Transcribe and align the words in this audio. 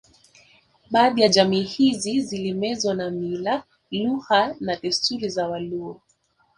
Baadhi 0.91 1.21
ya 1.21 1.27
jamii 1.29 1.63
hizi 1.63 2.21
zilimezwa 2.21 2.93
na 2.93 3.09
mila 3.09 3.63
lugha 3.91 4.55
na 4.59 4.75
desturi 4.75 5.29
za 5.29 5.47
Waluo 5.47 6.01